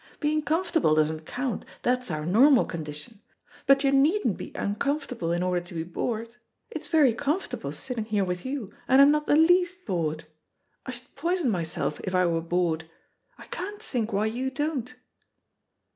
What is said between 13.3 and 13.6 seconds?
I